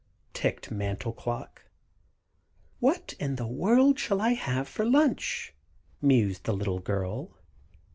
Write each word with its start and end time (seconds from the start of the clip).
ticked 0.33 0.71
Mantel 0.71 1.13
Clock. 1.13 1.65
"What 2.79 3.13
in 3.19 3.35
the 3.35 3.45
world 3.45 3.99
shall 3.99 4.19
I 4.19 4.33
have 4.33 4.67
for 4.67 4.83
lunch?" 4.83 5.53
mused 6.01 6.45
the 6.45 6.53
little 6.55 6.79
girl. 6.79 7.37